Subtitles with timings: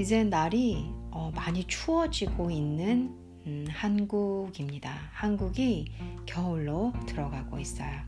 [0.00, 3.14] 이제 날이 어, 많이 추워지고 있는
[3.46, 4.94] 음, 한국입니다.
[5.12, 5.92] 한국이
[6.24, 8.00] 겨울로 들어가고 있어요.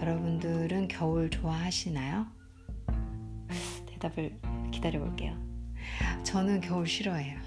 [0.00, 2.28] 여러분들은 겨울 좋아하시나요?
[3.86, 4.38] 대답을
[4.70, 5.36] 기다려 볼게요.
[6.22, 7.40] 저는 겨울 싫어해요.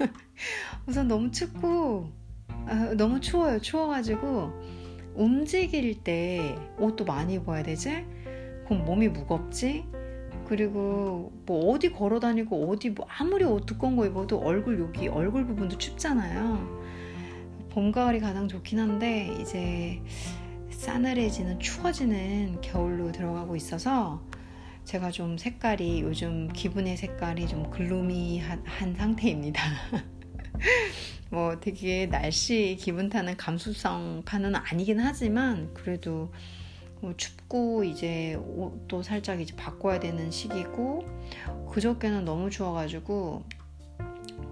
[0.86, 2.12] 우선 너무 춥고
[2.66, 3.58] 아, 너무 추워요.
[3.58, 4.52] 추워가지고
[5.14, 8.04] 움직일 때 옷도 많이 입어야 되지?
[8.66, 9.86] 그럼 몸이 무겁지?
[10.48, 15.46] 그리고 뭐 어디 걸어 다니고 어디 뭐 아무리 옷 두꺼운 거 입어도 얼굴 여기 얼굴
[15.46, 16.78] 부분도 춥잖아요.
[17.70, 20.00] 봄 가을이 가장 좋긴 한데 이제
[20.70, 24.22] 싸늘해지는 추워지는 겨울로 들어가고 있어서
[24.84, 28.64] 제가 좀 색깔이 요즘 기분의 색깔이 좀 글루미한
[28.96, 29.62] 상태입니다.
[31.30, 36.32] 뭐 되게 날씨 기분 타는 감수성 파는 아니긴 하지만 그래도 뭐
[37.16, 41.04] 춥고 이제 옷도 살짝 이제 바꿔야 되는 시기고
[41.70, 43.44] 그저께는 너무 추워가지고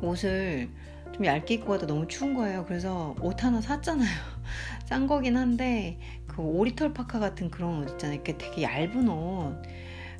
[0.02, 0.68] 옷을
[1.12, 2.64] 좀 얇게 입고 가다 너무 추운 거예요.
[2.66, 4.08] 그래서 옷 하나 샀잖아요.
[4.86, 8.16] 싼 거긴 한데 그 오리털 파카 같은 그런 옷 있잖아요.
[8.16, 9.62] 이렇게 되게 얇은 옷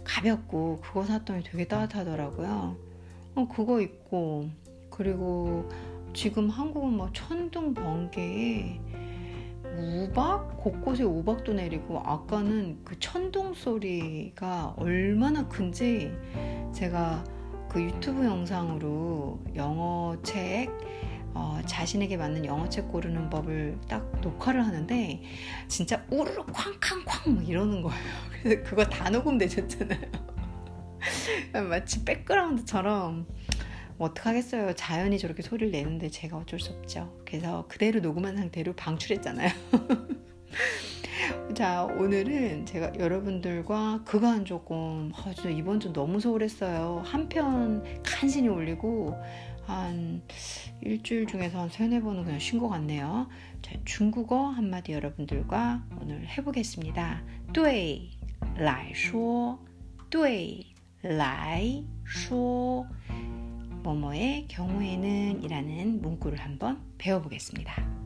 [0.05, 2.77] 가볍고 그거 샀더니 되게 따뜻하더라고요.
[3.35, 4.49] 어, 그거 입고
[4.91, 5.69] 그리고
[6.15, 8.81] 지금 한국은 막 천둥 번개에
[9.77, 16.13] 우박 곳곳에 우박도 내리고 아까는 그 천둥 소리가 얼마나 큰지
[16.73, 17.23] 제가
[17.69, 20.71] 그 유튜브 영상으로 영어 책
[21.35, 25.23] 어, 자신에게 맞는 영어 책 고르는 법을 딱 녹화를 하는데
[25.69, 28.03] 진짜 우르르 쾅쾅쾅 막 이러는 거예요.
[28.43, 30.01] 그래서 그거 다 녹음되셨잖아요.
[31.69, 33.27] 마치 백그라운드처럼
[33.98, 34.74] 뭐 어떡하겠어요.
[34.76, 37.14] 자연이 저렇게 소리를 내는데 제가 어쩔 수 없죠.
[37.26, 39.50] 그래서 그대로 녹음한 상태로 방출했잖아요.
[41.56, 47.04] 자, 오늘은 제가 여러분들과 그간 조금, 아, 저 이번 주 너무 소홀했어요.
[47.06, 49.16] 한 편 간신히 올리고,
[49.66, 50.22] 한
[50.82, 53.28] 일주일 중에서 한 세네 번은 그냥 쉰 것 같네요.
[53.62, 57.24] 자, 중국어 한마디 여러분들과 오늘 해보겠습니다.
[57.54, 58.10] 对
[58.58, 59.60] 来说,
[60.10, 60.66] 对
[61.04, 62.86] 来说.
[63.86, 68.02] 뭐뭐의 경우에는 이라는 문구를 한번 배워보겠습니다.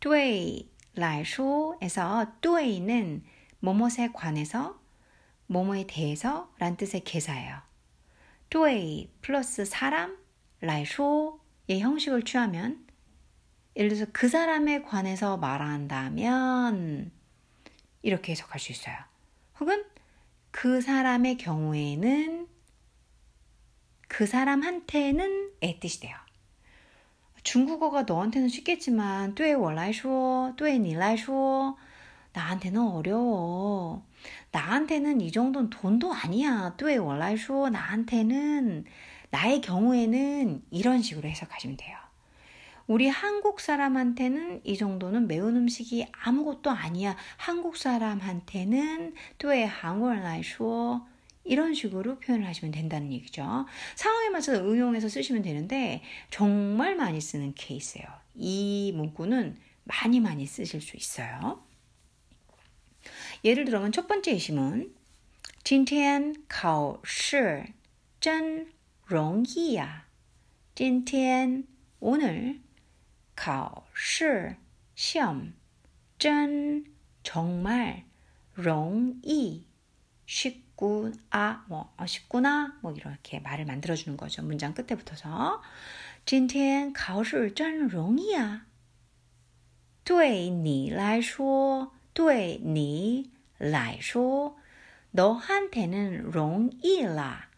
[0.00, 3.22] 对来说에서 对는
[3.60, 4.80] 뭐뭇에 관해서
[5.46, 7.60] 뭐뭐에 대해서 란 뜻의 개사예요.
[8.50, 10.18] 对 플러스 사람
[10.60, 12.84] 来说의 형식을 취하면
[13.76, 17.10] 예를 들어서 그 사람에 관해서 말한다면
[18.02, 18.96] 이렇게 해석할 수 있어요.
[19.60, 19.84] 혹은
[20.56, 22.46] 그 사람의 경우에는
[24.08, 26.14] 그 사람한테는 의 뜻이 돼요.
[27.42, 31.76] 중국어가 너한테는 쉽겠지만 对我来说,对你来说
[32.32, 34.06] 나한테는 어려워.
[34.52, 36.74] 나한테는 이 정도는 돈도 아니야.
[36.76, 38.84] 对我来说 나한테는
[39.30, 41.96] 나의 경우에는 이런 식으로 해석하시면 돼요.
[42.86, 47.16] 우리 한국 사람한테는 이 정도는 매운 음식이 아무것도 아니야.
[47.36, 51.06] 한국 사람한테는 对韩国人来说
[51.44, 53.66] 이런 식으로 표현을 하시면 된다는 얘기죠.
[53.96, 58.06] 상황에 맞춰서 응용해서 쓰시면 되는데 정말 많이 쓰는 케이스예요.
[58.34, 61.62] 이 문구는 많이 많이 쓰실 수 있어요.
[63.44, 64.94] 예를 들어면 첫 번째 예시문
[65.64, 67.64] 今天考试
[68.20, 68.66] 真
[69.06, 70.06] 容易呀.
[70.74, 71.64] 今天
[72.00, 72.60] 오늘
[73.36, 74.56] 考试
[74.94, 75.52] 시험
[76.18, 76.84] 真
[77.22, 78.04] 정말
[78.54, 79.66] 容易
[80.26, 84.42] 쉽구나 뭐 어, 쉽구나 뭐 이렇게 말을 만들어 주는 거죠.
[84.42, 85.62] 문장 끝에 붙어서
[86.24, 88.66] 今天考试真容易啊
[90.04, 94.56] 对你来说对你来说
[95.12, 97.48] 너한테는 容易啦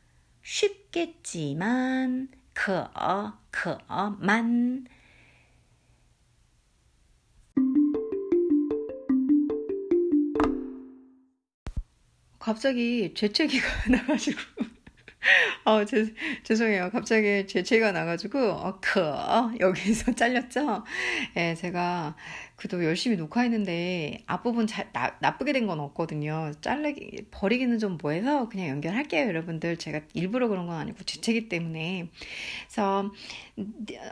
[0.43, 2.91] 쉽겠지만 可
[3.51, 3.81] 可
[4.21, 4.87] 만
[12.50, 14.40] 갑자기 재채기가 나가지고
[15.66, 16.90] 어, 제, 죄송해요.
[16.92, 19.02] 갑자기 재채기가 나가지고, 어, 그,
[19.60, 20.84] 여기서 잘렸죠?
[21.36, 22.16] 예, 제가
[22.59, 26.53] 그도 열심히 녹화했는데 앞부분 잘 나, 나쁘게 된 건 없거든요.
[26.61, 29.79] 잘르기 버리기는 좀 뭐해서 그냥 연결할게요, 여러분들.
[29.79, 32.11] 제가 일부러 그런 건 아니고 주체기 때문에.
[32.69, 33.11] 그래서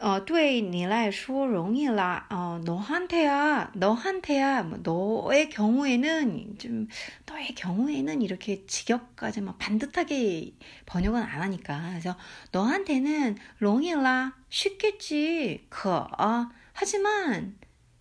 [0.00, 2.26] 어, 对你来说容易啦.
[2.30, 6.88] 어, 너한테야, 너한테야, 뭐, 너의 경우에는 좀
[7.26, 10.52] 너의 경우에는 이렇게 직역까지 막 반듯하게
[10.86, 11.90] 번역은 안 하니까.
[11.90, 12.16] 그래서
[12.52, 15.66] 너한테는 容易啦, 쉽겠지.
[15.68, 17.56] 그, 어, 하지만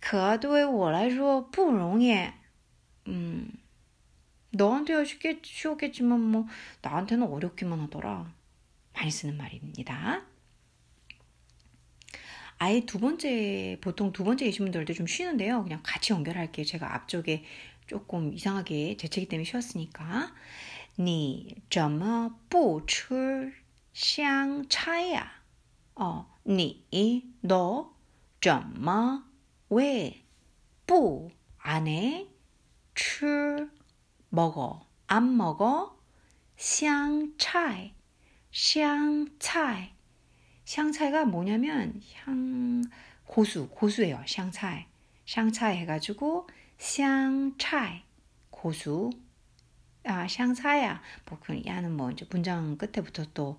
[0.00, 2.32] 可对我来说不容易.
[3.08, 3.50] 음,
[4.50, 6.46] 너한테야 쉽게, 쉬웠겠지만 뭐
[6.82, 8.32] 나한테는 어렵기만 하더라.
[8.94, 10.22] 많이 쓰는 말입니다.
[12.58, 15.62] 아예 두 번째, 보통 두 번째 예시문 들을 때 좀 쉬는데요.
[15.64, 16.64] 그냥 같이 연결할게요.
[16.64, 17.44] 제가 앞쪽에
[17.86, 20.32] 조금 이상하게 재채기 때문에 쉬었으니까.
[20.98, 23.54] 你怎么不吃
[23.94, 25.32] 香菜呀?
[25.94, 26.84] 어, 你,
[27.40, 27.94] 너,
[28.40, 29.24] 怎么
[29.70, 30.24] 왜,
[30.86, 32.28] 뿌, 안 해,
[32.94, 33.70] 출,
[34.28, 35.96] 먹어, 안 먹어,
[36.56, 37.94] 香菜,
[38.52, 39.92] 香菜.
[40.64, 42.82] 샹차이가 뭐냐면 향
[43.26, 44.22] 고수 고수예요.
[44.26, 44.86] 샹차이.
[45.26, 46.48] 샹차이 해가지고
[46.78, 48.02] 샹차이
[48.50, 49.10] 고수.
[50.06, 51.00] 아 샹차야.
[51.26, 53.58] 뭐 그 야는 뭐 이제 문장 끝에부터 또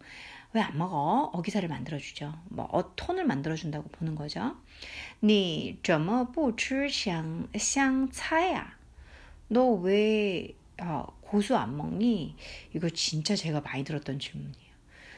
[0.56, 1.32] 왜 안 먹어?
[1.34, 2.34] 어기사를 만들어주죠.
[2.50, 4.56] 뭐 어, 톤을 만들어준다고 보는 거죠.
[5.22, 8.78] 你怎么不吃香香菜呀？
[9.48, 12.36] 너왜 어, 고수 안 먹니?
[12.76, 14.74] 이거 진짜 제가 많이 들었던 질문이에요.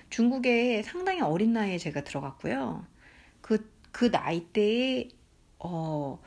[0.09, 2.85] 중국에 상당히 어린 나이에 제가 들어갔고요.
[3.41, 5.09] 그, 그 나이 때에,
[5.62, 6.20] 어,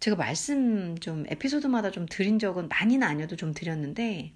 [0.00, 4.34] 제가 말씀 좀 에피소드마다 좀 드린 적은 많이는 아니어도 좀 드렸는데,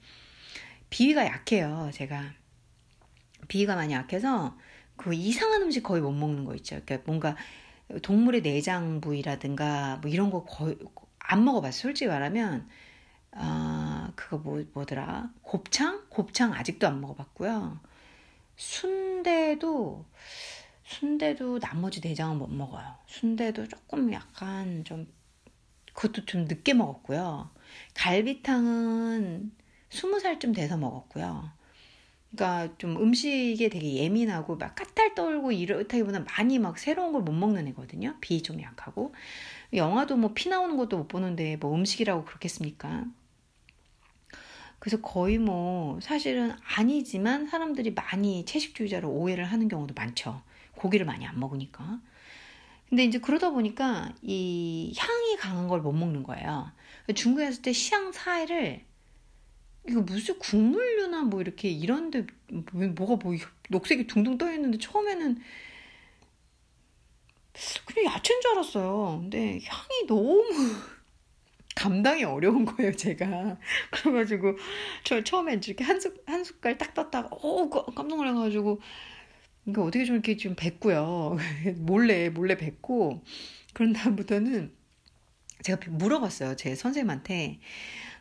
[0.91, 2.33] 비위가 약해요, 제가.
[3.49, 4.57] 비위가 많이 약해서
[4.97, 6.81] 그 이상한 음식 거의 못 먹는 거 있죠.
[6.85, 7.37] 그러니까 뭔가
[8.03, 10.79] 동물의 내장 부위라든가 뭐 이런 거 거의
[11.19, 11.83] 안 먹어봤어요.
[11.83, 12.69] 솔직히 말하면
[13.33, 17.81] 아 그거 뭐 뭐더라 곱창 곱창 아직도 안 먹어봤고요.
[18.57, 20.05] 순대도
[20.85, 22.85] 순대도 나머지 내장은 못 먹어요.
[23.07, 25.07] 순대도 조금 약간 좀
[25.95, 27.51] 그것도 좀 늦게 먹었고요.
[27.95, 29.53] 갈비탕은
[29.91, 31.51] 스무 살쯤 돼서 먹었고요.
[32.37, 37.69] 그러니까 좀 음식에 되게 예민하고 막 까탈 떨고 이렇다기보다 많이 막 새로운 걸 못 먹는
[37.69, 38.17] 애거든요.
[38.21, 39.15] 비 좀 약하고.
[39.73, 43.07] 영화도 뭐 피 나오는 것도 못 보는데 뭐 음식이라고 그렇겠습니까?
[44.79, 50.43] 그래서 거의 뭐 사실은 아니지만 사람들이 많이 채식주의자로 오해를 하는 경우도 많죠.
[50.77, 52.01] 고기를 많이 안 먹으니까.
[52.89, 56.73] 근데 이제 그러다 보니까 이 향이 강한 걸 못 먹는 거예요.
[57.15, 58.85] 중국에 갔을 때 시향 사이를
[59.89, 63.35] 이거 무슨 국물류나 뭐 이렇게 이런데 뭐가 뭐
[63.69, 65.39] 녹색이 둥둥 떠 있는데 처음에는
[67.85, 69.19] 그냥 야채인 줄 알았어요.
[69.23, 70.43] 근데 향이 너무
[71.77, 73.59] 감당이 어려운 거예요, 제가.
[73.91, 74.57] 그래가지고,
[75.05, 78.81] 저 처음에 이렇게 한, 숟, 한 숟갈 딱 떴다가, 오, 깜짝 놀라가지고,
[79.65, 81.37] 그러니까 어떻게 좀 이렇게 좀 뱉고요.
[81.79, 83.23] 몰래, 몰래 뱉고.
[83.73, 84.73] 그런 다음부터는
[85.63, 86.57] 제가 물어봤어요.
[86.57, 87.59] 제 선생님한테.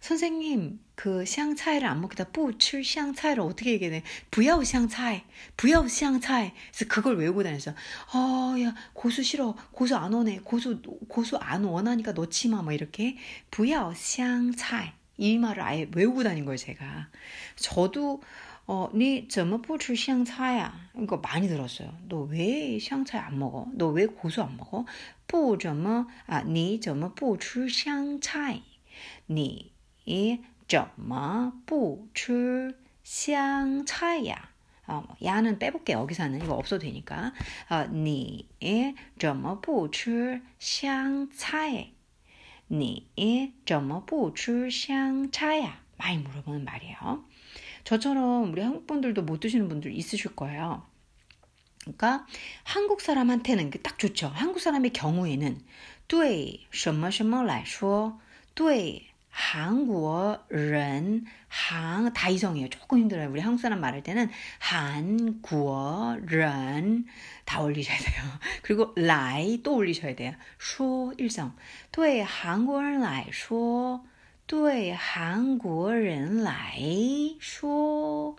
[0.03, 2.25] 선생님, 그 시향 차이를 안 먹겠다.
[2.25, 4.03] 부출 시향 차이를 어떻게 얘기해?
[4.31, 5.21] 부야우 시향 차이,
[5.55, 6.51] 부야우 시향 차이.
[6.73, 7.71] 그래서 그걸 외우고 다녔어.
[7.71, 13.15] 어, 야 고수 싫어, 고수 안 오네, 고수 고수 안 원하니까 넣지 마, 뭐 이렇게
[13.49, 17.07] 부야우 시향 차이 이 말을 아예 외우고 다닌 거예요, 제가.
[17.55, 18.21] 저도
[18.65, 20.73] 어, 니 점어 부추 샹차야.
[21.01, 21.91] 이거 많이 들었어요.
[22.07, 23.67] 너 왜 샹차이 안 먹어?
[23.73, 24.85] 너 왜 고수 안 먹어?
[25.27, 28.63] 부점어 아, 니 점어 부추 샹차이.
[29.29, 29.73] 니
[30.67, 32.71] 점어 부추
[33.03, 34.53] 샹차야.
[34.87, 37.33] 어, 뭐 야는 빼볼게 여기서는 이거 없어도 되니까.
[37.69, 38.47] 어, 니
[39.19, 41.93] 점어 부추 샹차이.
[42.71, 45.83] 니 점어 부추 샹차야.
[45.97, 47.25] 많이 물어보는 말이에요.
[47.84, 50.82] 저처럼 우리 한국 분들도 못 드시는 분들 있으실 거예요.
[51.80, 52.26] 그러니까
[52.64, 54.28] 한국 사람한테는 딱 좋죠.
[54.28, 55.58] 한국 사람의 경우에는
[56.08, 58.18] 对什么什么来说,
[58.54, 62.68] 对 한국어人, 한, 다 이성이에요.
[62.70, 63.30] 조금 힘들어요.
[63.30, 64.28] 우리 한국 사람 말할 때는
[64.58, 67.06] 한국어人,
[67.44, 68.24] 다 올리셔야 돼요.
[68.62, 70.32] 그리고 라이 또 올리셔야 돼요.
[70.58, 71.52] 说 일성.
[71.92, 74.04] 对韩国人来说,
[74.46, 76.78] 对韩国人来
[77.40, 78.36] 说.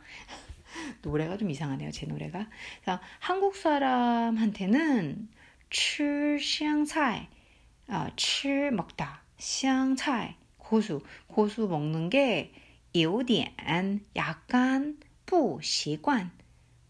[1.02, 1.92] 노래가 좀 이상하네요.
[1.92, 2.48] 제 노래가.
[2.82, 5.30] 그래서 한국 사람한테는
[5.70, 7.28] 吃香菜,
[7.88, 12.54] 어, 吃 먹다, 香菜 고수, 고수 먹는 게
[12.94, 13.54] 有点
[14.16, 16.32] 약간 不习惯.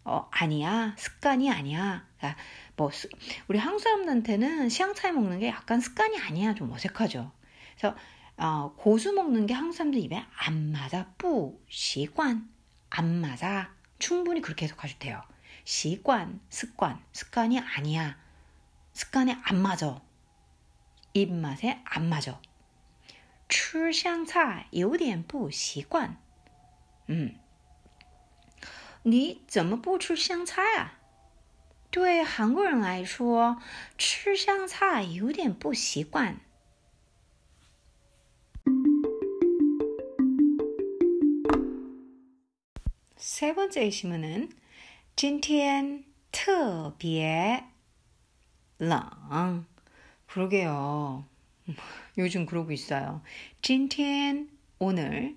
[0.05, 0.95] 어, 아니야.
[0.97, 2.07] 습관이 아니야.
[2.17, 2.41] 그러니까
[2.75, 2.89] 뭐
[3.47, 6.55] 우리 한국 사람들한테는 시향차이 먹는 게 약간 습관이 아니야.
[6.55, 7.31] 좀 어색하죠.
[7.77, 7.95] 그래서
[8.37, 11.11] 어, 고수 먹는 게 한국 사람들 입에 안 맞아.
[11.17, 12.49] 뿌, 시관.
[12.89, 13.73] 안 맞아.
[13.99, 15.21] 충분히 그렇게 해석하셔도 돼요.
[15.65, 17.03] 시관, 습관.
[17.11, 18.17] 습관이 아니야.
[18.93, 20.01] 습관에 안 맞아.
[21.13, 22.39] 입맛에 안 맞아.
[23.49, 26.17] 吃香菜有点不习惯.
[27.09, 27.35] 음.
[29.03, 30.93] 你怎么不吃香菜啊？
[31.91, 33.57] 对韩国人来说，
[33.97, 36.39] 吃香菜有点不习惯。
[43.23, 44.49] 세 번째 시문은
[45.15, 47.63] 今天特别
[48.77, 49.65] 冷.
[50.27, 51.25] 그러게요.
[52.17, 53.21] 요즘 그러고 있어요.
[53.61, 54.49] 今天
[54.79, 55.35] 오늘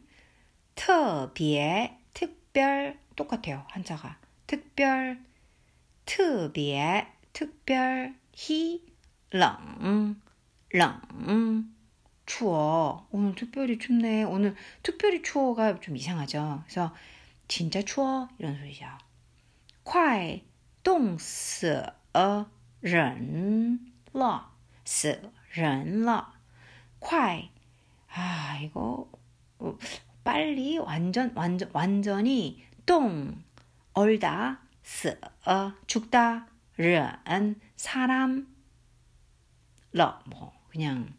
[0.74, 3.64] 特别 특별 똑같아요.
[3.68, 4.18] 한자가.
[4.46, 5.18] 특별
[6.04, 8.82] 特别 특별 히
[9.30, 10.16] 冷,
[10.72, 11.72] 冷
[12.26, 13.06] 추워.
[13.10, 14.24] 오늘 특별히 춥네.
[14.24, 16.62] 오늘 특별히 추워가 좀 이상하죠.
[16.64, 16.94] 그래서
[17.48, 18.86] 진짜 추워 이런 소리죠.
[19.84, 20.40] 快
[20.82, 21.92] 冻死
[22.80, 24.52] 人了
[24.84, 26.34] 死人了
[26.98, 27.50] 快
[28.08, 29.08] 아 이거
[30.24, 33.42] 빨리 완전 완전 완전히 똥
[33.92, 35.20] 얼다 스
[35.86, 38.46] 죽다 른 사람
[39.92, 41.12] 러뭐 그냥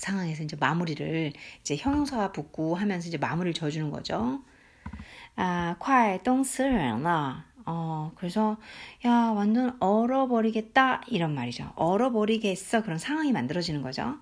[0.00, 4.42] 상황에서 이제 마무리를 이제 형용사가 붙고 하면서 이제 마무리를 져주는 거죠.
[5.36, 7.44] 아, 快冻死人了.
[7.66, 8.56] 어, 그래서
[9.04, 11.72] 야, 완전 얼어버리겠다 이런 말이죠.
[11.76, 14.18] 얼어버리겠어 그런 상황이 만들어지는 거죠.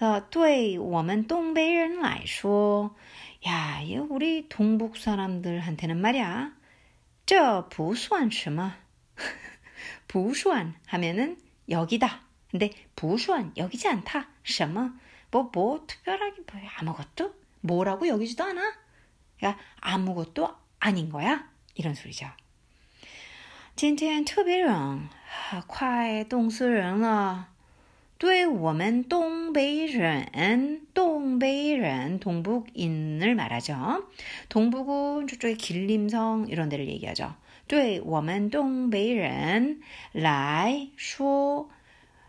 [0.00, 2.94] 어, 对我们东北人来说,
[3.46, 6.52] 야, 이 우리 동북 사람들한테는 말이야.
[7.26, 8.72] 这不算什么.
[10.06, 12.20] 不算 하면은 여기다.
[12.50, 14.28] 근데 不算 여기지 않다.
[14.44, 14.98] 什么?
[15.30, 17.34] 뭐, 뭐, 특별하게 뭐, 아무것도?
[17.60, 18.74] 뭐라고 여기지도 않아?
[19.44, 21.48] 야, 아무것도 아닌 거야?
[21.74, 22.28] 이런 소리죠.
[23.76, 25.08] 今天特别冷
[25.66, 27.48] 快冻死人了
[28.18, 34.06] 对我们东北人东北人 동북인을 말하죠.
[34.48, 37.34] 동북은 저쪽에 길림성 이런 데를 얘기하죠.
[37.66, 39.80] 对我们东北人
[40.12, 41.68] 来说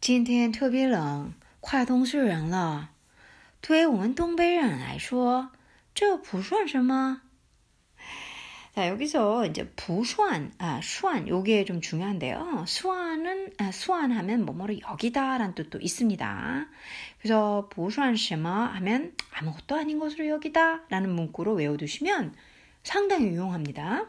[0.00, 2.90] 今天特别冷，快冻死人了。
[3.60, 5.50] 对我们东北人来说，
[5.94, 7.20] 这不算什么。
[8.74, 12.64] 자, 여기서 이제 부수한, 아, 수한, 요게 좀 중요한데요.
[12.66, 16.66] 수한은, 아, 수한하면 뭐뭐를 여기다라는 뜻도 있습니다.
[17.20, 22.34] 그래서 부수한 시마 하면 아무것도 아닌 것으로 여기다 라는 문구로 외워두시면
[22.82, 24.06] 상당히 유용합니다.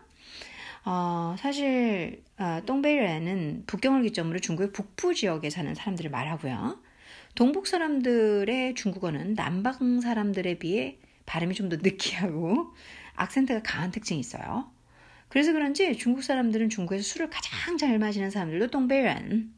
[0.84, 6.80] 어, 사실, 어, 똥베이는 북경을 기점으로 중국의 북부 지역에 사는 사람들을 말하고요.
[7.34, 12.74] 동북 사람들의 중국어는 남방 사람들에 비해 발음이 좀 더 느끼하고
[13.14, 14.70] 악센트가 강한 특징이 있어요.
[15.28, 19.54] 그래서 그런지 중국 사람들은 중국에서 술을 가장 잘 마시는 사람들도 똥베런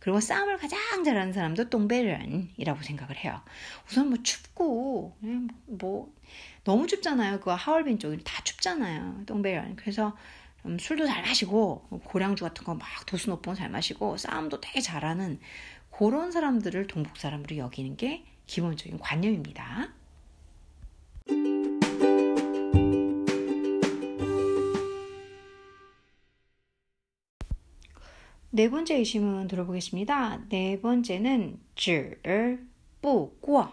[0.00, 3.40] 그리고 싸움을 가장 잘하는 사람도 똥베런이라고 생각을 해요.
[3.88, 6.14] 우선 뭐 춥고 뭐, 뭐
[6.64, 7.40] 너무 춥잖아요.
[7.40, 9.22] 그 하얼빈 쪽이 다 춥잖아요.
[9.26, 10.16] 똥베런 그래서
[10.65, 14.79] 음, 술도 잘 마시고 고량주 같은 거 막 도수 높은 거 잘 마시고 싸움도 되게
[14.81, 15.39] 잘하는
[15.89, 19.89] 그런 사람들을 동북 사람으로 여기는 게 기본적인 관념입니다.
[28.53, 30.41] 네 번째 의심은 들어보겠습니다.
[30.49, 32.19] 네 번째는 只
[33.01, 33.69] 不过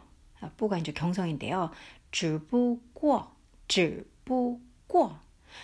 [0.56, 1.70] 뿌가 이제 경성인데요.
[2.12, 5.18] 只不过,只不过.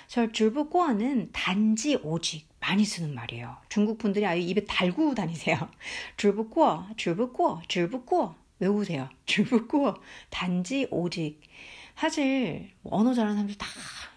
[0.07, 3.57] 저 줄부 꼬아는 단지 오직 많이 쓰는 말이에요.
[3.69, 5.57] 중국 분들이 아예 입에 달고 다니세요.
[6.17, 8.35] 줄부 꼬아, 줄부 꼬아, 줄부 꼬아.
[8.59, 9.09] 외우세요.
[9.25, 9.95] 줄부 꼬아.
[10.29, 11.41] 단지 오직
[11.95, 13.67] 사실 언어 잘하는 사람들 다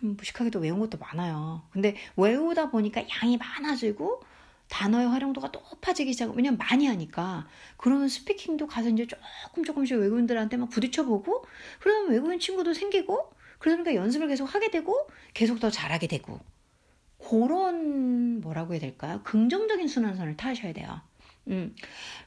[0.01, 1.63] 무식하게도 외운 것도 많아요.
[1.71, 4.23] 근데 외우다 보니까 양이 많아지고
[4.69, 10.71] 단어의 활용도가 높아지기 시작하고 왜냐면 많이 하니까 그러면 스피킹도 가서 이제 조금 조금씩 외국인들한테 막
[10.71, 11.45] 부딪혀보고
[11.81, 13.31] 그러면 외국인 친구도 생기고
[13.62, 16.40] 그러니까 연습을 계속 하게 되고 계속 더 잘하게 되고
[17.18, 19.22] 그런 뭐라고 해야 될까요?
[19.24, 21.02] 긍정적인 순환선을 타셔야 돼요.
[21.50, 21.74] 음,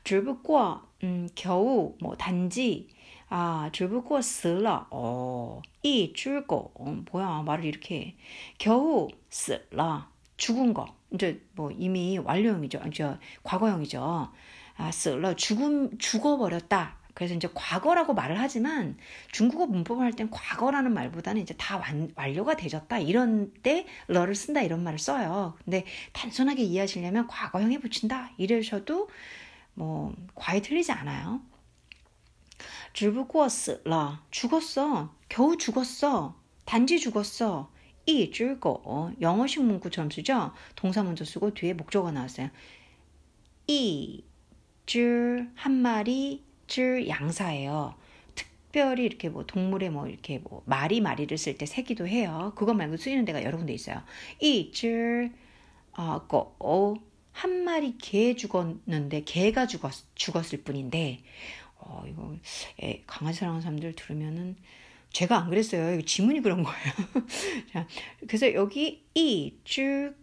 [0.02, 2.88] 只不过, 음, 겨우, 뭐, 단지,
[3.28, 8.16] 아, 只不过死了, 어, 一只狗, 어, 뭐야, 말을 이렇게 해.
[8.58, 10.08] 겨우, 死了,
[10.38, 10.86] 죽은 거.
[11.12, 12.80] 이제 뭐 이미 완료형이죠.
[12.94, 14.32] 저 과거형이죠.
[14.76, 16.98] 아, 死了, 죽음, 죽어버렸다.
[17.14, 18.96] 그래서 이제 과거라고 말을 하지만
[19.32, 22.98] 중국어 문법을 할 땐 과거라는 말보다는 이제 다 완, 완료가 되졌다.
[22.98, 25.56] 이런 때 러를 쓴다 이런 말을 써요.
[25.64, 28.30] 근데 단순하게 이해하시려면 과거형에 붙인다.
[28.38, 29.08] 이러셔도
[29.74, 31.40] 뭐 과에 틀리지 않아요.
[32.92, 35.14] 只不过死了 죽었어.
[35.28, 36.36] 겨우 죽었어.
[36.64, 37.70] 단지 죽었어.
[38.06, 40.52] 이只狗 영어식 문구처럼 쓰죠.
[40.74, 42.50] 동사 먼저 쓰고 뒤에 목적어 나왔어요.
[43.66, 44.24] 이
[44.86, 47.95] 只한 마리 줄 양사예요.
[48.35, 52.53] 특별히 이렇게 뭐 동물의 뭐 이렇게 뭐 말이 말이를 쓸 때 새기도 해요.
[52.55, 54.01] 그것 말고 쓰이는 데가 여러 군데 있어요.
[54.39, 55.31] 이줄
[55.97, 56.55] 어, 거,
[57.31, 61.21] 한 마리 개 죽었는데 개가 죽었, 죽었을 뿐인데
[61.77, 62.35] 어, 이거
[62.81, 64.55] 애, 강아지 사랑하는 사람들 들으면은
[65.11, 65.93] 제가 안 그랬어요.
[65.93, 66.93] 이거 지문이 그런 거예요.
[67.71, 67.87] 자,
[68.27, 70.17] 그래서 여기 이줄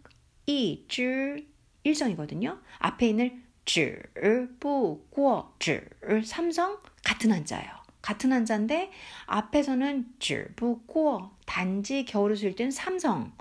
[0.45, 1.47] 이줄
[1.83, 2.59] 일성이거든요.
[2.79, 4.10] 앞에 있는 只
[4.58, 5.88] 不过只
[6.24, 7.70] 삼성 같은 한자예요.
[8.00, 8.90] 같은 한자인데
[9.26, 13.32] 앞에서는 只不过 단지 겨울을 쓸 때는 삼성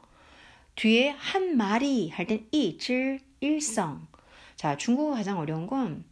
[0.75, 4.07] 뒤에 한 마리 할 땐 이질 일성
[4.55, 6.03] 자 중국어 가장 어려운 건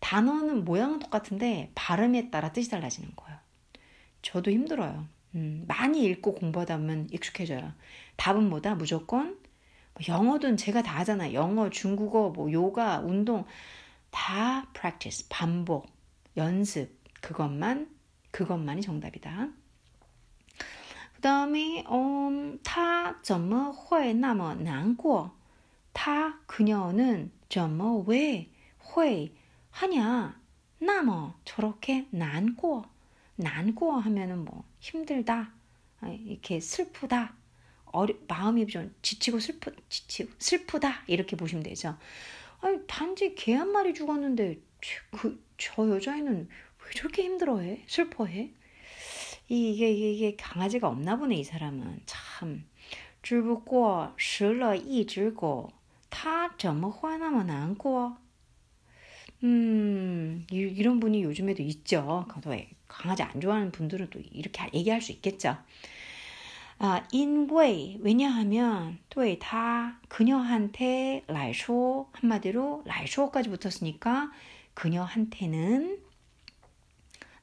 [0.00, 3.38] 단어는 모양은 똑같은데 발음에 따라 뜻이 달라지는 거예요.
[4.22, 5.06] 저도 힘들어요.
[5.34, 7.72] 음, 많이 읽고 공부하다 보면 익숙해져요.
[8.16, 8.74] 답은 뭐다?
[8.74, 9.37] 무조건
[10.07, 11.33] 영어든 제가 다 하잖아요.
[11.33, 13.45] 영어, 중국어, 뭐 요가, 운동
[14.11, 15.87] 다 practice, 반복,
[16.37, 16.97] 연습.
[17.21, 17.89] 그것만
[18.31, 19.49] 그것만이 정답이다.
[21.15, 25.09] 그 다음에 음, 타 점어 뭐 회 나머 난고.
[25.09, 25.39] 뭐
[25.93, 29.33] 타 그녀는 점어 뭐 왜회
[29.71, 30.39] 하냐?
[30.79, 32.85] 나머 저렇게 난고.
[33.35, 35.51] 난고 하면은 뭐 힘들다.
[36.01, 37.33] 아, 이렇게 슬프다.
[37.88, 41.96] 어리, 마음이 좀 지치고 슬프, 지치고 슬프다 이렇게 보시면 되죠.
[42.60, 44.58] 아니 단지 개 한 마리 죽었는데
[45.12, 46.48] 그 저 여자애는
[46.84, 47.84] 왜 저렇게 힘들어해?
[47.86, 48.50] 슬퍼해?
[49.48, 52.64] 이게 이게, 이게 강아지가 없나 보네 이 사람은 참.
[53.22, 55.72] 只不过死了一只狗
[56.10, 58.18] 他怎么会那么难过
[59.42, 62.26] 음, 이런 분이 요즘에도 있죠.
[62.88, 65.56] 강아지 안 좋아하는 분들은 또 이렇게 얘기할 수 있겠죠.
[66.78, 74.30] 아, 因为 왜냐하면 对他 그녀한테 来说 한마디로 来说까지 붙었으니까
[74.74, 75.98] 그녀한테는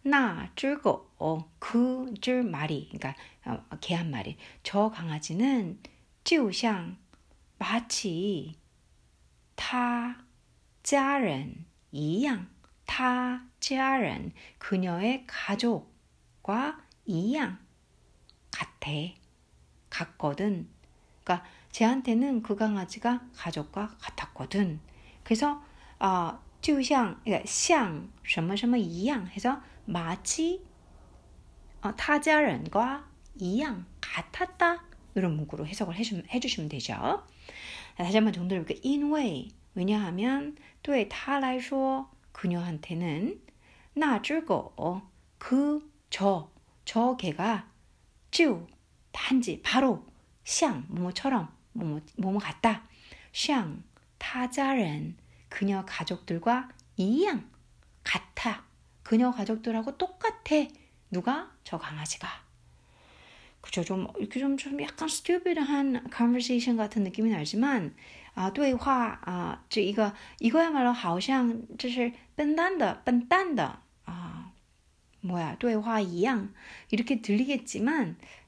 [0.03, 5.79] 나 쯔고 어, 그쯔 말이 그러니까 어, 개한 마리 저 강아지는
[6.23, 6.97] 就像
[7.57, 8.55] 마치
[9.55, 10.25] 他
[10.83, 12.47] 家人一样
[12.85, 17.57] 他家人 그녀의 가족과 一样
[18.51, 18.91] 같아.
[19.95, 20.67] 같거든.
[21.23, 24.79] 그러니까 제한테는 그 강아지가 가족과 같았거든.
[25.23, 25.63] 그래서
[25.99, 30.63] 아, 就像 그러니까 像什么什么一样 해서 마치
[31.81, 33.07] 어, 타자른과
[33.39, 34.83] 一样 같았다.
[35.15, 37.23] 이런 문구로 해석을 해주면, 해주시면 되죠.
[37.97, 38.79] 다시 한번 정도를 볼게요.
[38.83, 43.39] 因为 왜냐하면 对他来说 그녀한테는
[43.93, 45.01] 那只狗
[45.37, 46.51] 그저
[46.85, 47.67] 저 개가
[48.29, 48.67] 就
[49.15, 50.05] 단지 바로
[50.45, 52.83] 像 뭐뭐처럼 뭐뭐 뭐뭐 같다.
[53.33, 53.83] 像
[54.17, 55.15] 타자른
[55.49, 57.49] 그녀 가족들과 이양
[58.03, 58.63] 같아.
[59.03, 60.55] 그녀 가족들하고 똑같아.
[61.09, 61.51] 누가?
[61.63, 62.27] 저 강아지가.
[63.61, 63.83] 그죠?
[63.83, 67.95] 좀 이렇게 좀, 좀 약간 stupid한 conversation 같은 느낌이 나지만
[68.33, 74.51] 아, 对话 아, 这 이거 이거야말로 好像这是笨蛋的笨蛋的 아,
[75.21, 75.57] 뭐야?
[75.59, 76.53] 对话一样
[76.89, 78.17] 이렇게 들리겠지만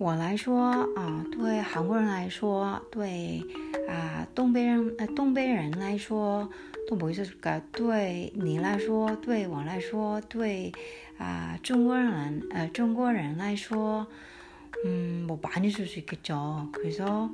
[0.00, 0.60] 我来说
[0.94, 3.42] 啊，对韩国人来说，对
[3.88, 6.50] 啊，东北人呃，东北人来说，
[6.86, 10.72] 都不会说个对你来说，对我来说，对
[11.18, 14.06] 啊，中国人呃，中国人来说，
[14.84, 16.68] 음, 뭐 많이 쓸 수 있겠죠.
[16.72, 17.30] 그래서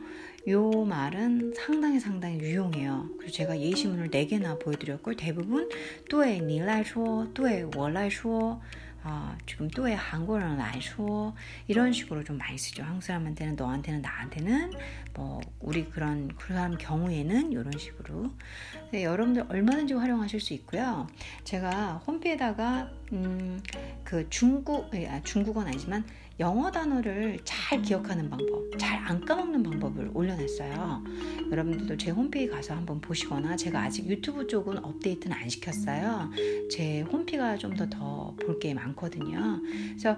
[0.46, 3.08] 요 말은 상당히 상당히 유용해요.
[3.18, 5.68] 그래서 제가 예시문을 4개나 보여드렸고 대부분
[6.08, 8.60] 对你来说,对我来说
[9.03, 11.33] 아, 지금 또의 한국어는 안说
[11.67, 12.83] 이런 식으로 좀 많이 쓰죠.
[12.83, 14.71] 한국 사람한테는 너한테는 나한테는
[15.13, 18.31] 뭐 우리 그런 그 사람 경우에는 이런 식으로
[18.91, 21.07] 네, 여러분들 얼마든지 활용하실 수 있고요.
[21.43, 23.61] 제가 홈페이지에다가 음,
[24.03, 26.03] 그 중국 아, 중국어는 아니지만
[26.39, 31.03] 영어 단어를 잘 기억하는 방법, 잘 안 까먹는 방법을 올려놨어요.
[31.49, 36.29] 여러분들도 제 홈페이지 가서 한번 보시거나 제가 아직 유튜브 쪽은 업데이트는 안 시켰어요.
[36.69, 39.61] 제 홈페이지가 좀 더 더 볼 게 많거든요.
[39.89, 40.17] 그래서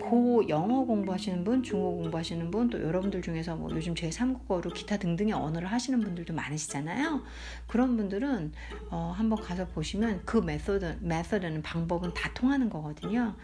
[0.00, 4.96] 고 영어 공부하시는 분, 중국어 공부하시는 분, 또 여러분들 중에서 뭐 요즘 제 3국어로 기타
[4.98, 7.22] 등등의 언어를 하시는 분들도 많으시잖아요.
[7.66, 8.52] 그런 분들은
[8.90, 13.34] 어, 한번 가서 보시면 그 method, method는 방법은 다 통하는 거거든요.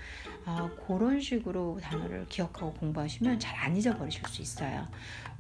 [0.45, 4.87] 아, 그런 식으로 단어를 기억하고 공부하시면 잘 안 잊어버리실 수 있어요.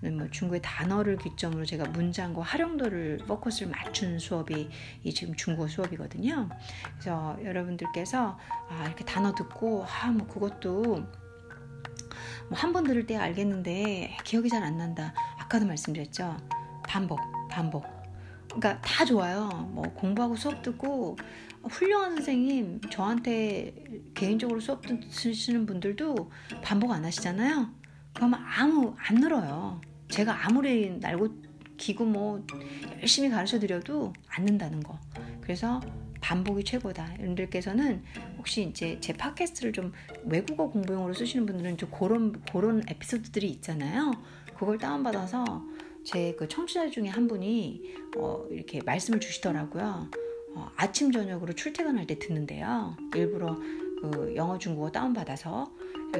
[0.00, 4.70] 뭐 중국어 단어를 기점으로 제가 문장과 활용도를 포커스를 맞춘 수업이
[5.02, 6.48] 이 지금 중국어 수업이거든요.
[6.92, 8.38] 그래서 여러분들께서
[8.70, 10.82] 아, 이렇게 단어 듣고 아, 뭐 그것도
[12.48, 15.14] 뭐 한 번 들을 때 알겠는데 기억이 잘 안 난다.
[15.38, 16.36] 아까도 말씀드렸죠.
[16.86, 17.18] 반복,
[17.50, 18.03] 반복.
[18.54, 19.48] 그러니까 다 좋아요.
[19.72, 21.16] 뭐 공부하고 수업 듣고
[21.64, 23.74] 훌륭한 선생님 저한테
[24.14, 26.30] 개인적으로 수업 듣시는 분들도
[26.62, 27.68] 반복 안 하시잖아요.
[28.12, 29.80] 그러면 아무 안 늘어요.
[30.08, 31.28] 제가 아무리 날고
[31.76, 32.46] 기고 뭐
[33.00, 34.98] 열심히 가르쳐 드려도 안 는다는 거.
[35.40, 35.80] 그래서
[36.20, 37.14] 반복이 최고다.
[37.14, 38.02] 여러분들께서는
[38.38, 39.92] 혹시 이제 제 팟캐스트를 좀
[40.24, 44.12] 외국어 공부용으로 쓰시는 분들은 좀 그런 그런 에피소드들이 있잖아요.
[44.56, 45.44] 그걸 다운받아서
[46.04, 50.08] 제 그 청취자 중에 한 분이 어 이렇게 말씀을 주시더라고요.
[50.56, 52.96] 어, 아침 저녁으로 출퇴근할 때 듣는데요.
[53.14, 53.56] 일부러
[54.00, 55.72] 그 영어 중국어 다운 받아서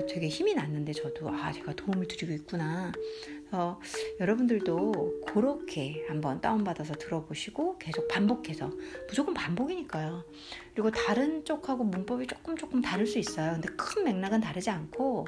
[0.09, 2.92] 되게 힘이 났는데 저도 아 제가 도움을 드리고 있구나.
[3.53, 3.79] 어,
[4.18, 8.73] 여러분들도 그렇게 한번 다운 받아서 들어보시고 계속 반복해서
[9.09, 10.25] 무조건 반복이니까요.
[10.73, 13.53] 그리고 다른 쪽하고 문법이 조금 조금 다를 수 있어요.
[13.53, 15.27] 근데 큰 맥락은 다르지 않고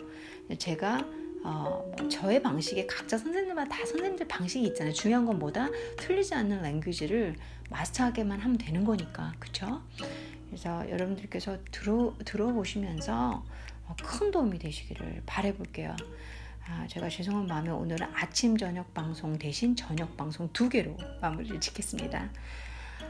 [0.59, 1.07] 제가
[1.47, 4.93] 어, 뭐 저의 방식에 각자 선생님마다 다 선생님들 방식이 있잖아요.
[4.93, 5.69] 중요한 건 뭐다?
[5.97, 7.37] 틀리지 않는 랭귀지를
[7.71, 9.33] 마스터하게만 하면 되는 거니까.
[9.39, 9.81] 그쵸?
[10.49, 13.45] 그래서 여러분들께서 들어, 들어보시면서
[13.87, 15.95] 어, 큰 도움이 되시기를 바래볼게요.
[16.69, 22.29] 아, 제가 죄송한 마음에 오늘은 아침 저녁 방송 대신 저녁 방송 두 개로 마무리를 짓겠습니다.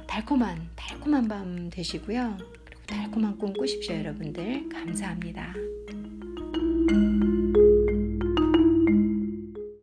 [0.06, 2.36] 달콤한 달콤한 밤 되시고요.
[2.66, 4.68] 그리고 달콤한 꿈 꾸십시오, 여러분들.
[4.68, 5.54] 감사합니다.